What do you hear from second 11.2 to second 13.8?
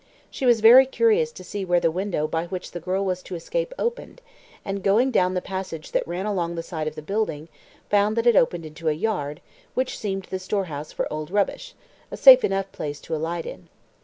rubbish a safe enough place to alight in.